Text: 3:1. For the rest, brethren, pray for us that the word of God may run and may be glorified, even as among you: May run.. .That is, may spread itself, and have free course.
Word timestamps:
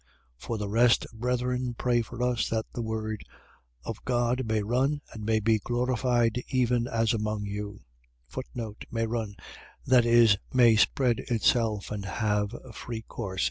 3:1. 0.39 0.45
For 0.47 0.57
the 0.57 0.67
rest, 0.69 1.05
brethren, 1.13 1.75
pray 1.77 2.01
for 2.01 2.23
us 2.23 2.49
that 2.49 2.65
the 2.73 2.81
word 2.81 3.23
of 3.85 4.03
God 4.03 4.47
may 4.47 4.63
run 4.63 5.01
and 5.13 5.23
may 5.23 5.39
be 5.39 5.59
glorified, 5.59 6.41
even 6.47 6.87
as 6.87 7.13
among 7.13 7.45
you: 7.45 7.81
May 8.89 9.05
run.. 9.05 9.35
.That 9.85 10.07
is, 10.07 10.37
may 10.51 10.75
spread 10.75 11.19
itself, 11.19 11.91
and 11.91 12.05
have 12.05 12.55
free 12.73 13.03
course. 13.03 13.39